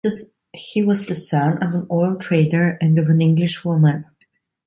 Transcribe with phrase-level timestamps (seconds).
[0.53, 4.05] He was the son of an oil trader and of an English woman.